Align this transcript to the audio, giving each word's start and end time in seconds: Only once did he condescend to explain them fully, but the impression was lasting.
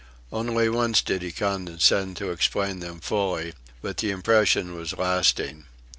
Only 0.31 0.67
once 0.67 1.03
did 1.03 1.21
he 1.21 1.31
condescend 1.31 2.17
to 2.17 2.31
explain 2.31 2.79
them 2.79 3.01
fully, 3.01 3.53
but 3.83 3.97
the 3.97 4.09
impression 4.09 4.73
was 4.75 4.97
lasting. 4.97 5.65